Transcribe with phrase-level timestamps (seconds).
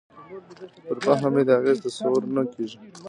[0.87, 2.77] پر فهم یې د اغېز تصور نه کېږي.